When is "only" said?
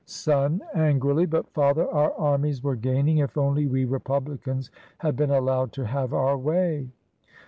3.37-3.67